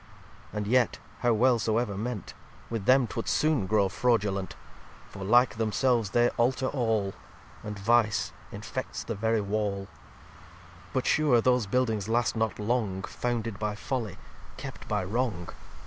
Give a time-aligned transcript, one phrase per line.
[0.51, 2.33] And yet, how well soever ment,
[2.71, 4.55] With them 'twould soon grow fraudulent
[5.07, 7.13] For like themselves they alter all,
[7.63, 9.83] And vice infects the very Wall.
[9.83, 14.17] xxviii "But sure those Buildings last not long, Founded by Folly,
[14.57, 15.49] kept by Wrong.